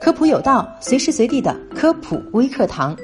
[0.00, 2.96] 科普有道，随时随地的科普微课堂。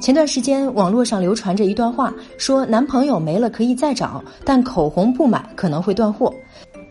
[0.00, 6.34] 前段时间网络上流传着一段话，说男朋友没了可以再找，但口红不买可能会断货，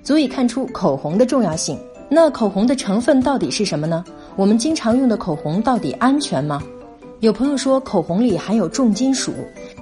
[0.03, 1.77] 足以看出口红的重要性。
[2.07, 4.05] 那口红的成分到底是什么呢？
[4.37, 6.63] 我们经常用的口红到底安全吗？
[7.19, 9.33] 有朋友说口红里含有重金属，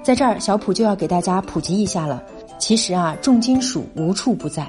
[0.02, 2.24] 在这儿小普就要给大家普及一下了。
[2.58, 4.68] 其实啊，重金属无处不在。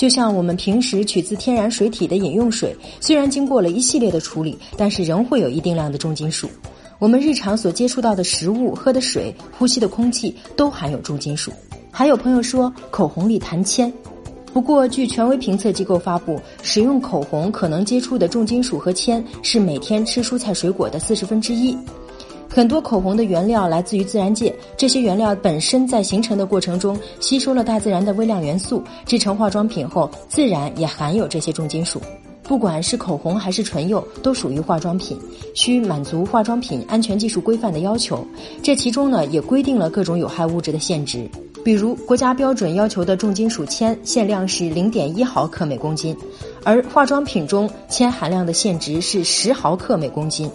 [0.00, 6.48] 就像我们平时取自天然水体的饮用水，虽然经过了一系列的处理，但是仍会有一定量的重金属。
[6.98, 11.52] 我们日常所接触到的食物、喝的水、呼吸的空气都含有重金属。
[11.90, 13.92] 还有朋友说口红里含铅，
[14.54, 21.76] 不过据权威评测机构发布，使用口红可能接触的重金属和铅是每天吃蔬菜水果的四十分之一。
[22.52, 32.02] 很多口红的原料来自于自然界，这些原料本身在形成的过程中吸收了大自然的微量元素，制成化妆品后自然也含有这些重金属。
[32.42, 35.16] 不管是口红还是唇釉，都属于化妆品，
[35.54, 38.26] 需满足化妆品安全技术规范的要求。
[38.60, 41.30] 这其中呢，也规定了各种有害物质的限值，
[41.64, 46.16] 比如国家标准要求的重金属铅限量是零点一毫克每公斤，
[46.64, 50.50] 而化妆品中铅含量的限值是十毫克每公斤。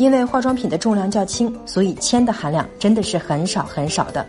[0.00, 4.26] 因为化妆品的重量较轻，所以铅的含量真的是很少很少的。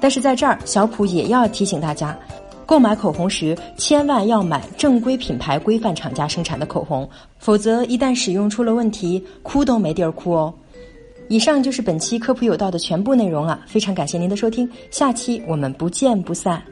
[0.00, 2.18] 但是在这儿，小普也要提醒大家，
[2.64, 7.06] 购买口红时千万要买正规品牌、规范厂家生产的口红，
[7.38, 10.52] 否则一旦使用出了问题，哭都没地儿哭哦。
[11.28, 16.62] 以上就是本期科普有道的全部内容了，非常感谢您的收听，下期我们不见不散。